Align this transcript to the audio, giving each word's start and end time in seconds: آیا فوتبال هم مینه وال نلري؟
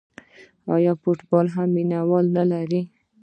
آیا 0.75 0.93
فوتبال 1.01 1.45
هم 1.55 1.69
مینه 1.75 1.99
وال 2.09 2.25
نلري؟ 2.35 2.81